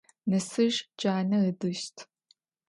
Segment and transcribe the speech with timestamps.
[0.29, 1.95] Нэсыж джанэ ыдыщт.